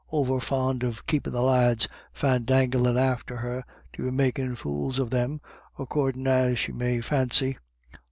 [0.11, 3.63] Over fond of keepin' the lads fandanglin' after her,
[3.93, 5.41] to be makin' fools of them,
[5.77, 7.59] accordin' as she may fancy.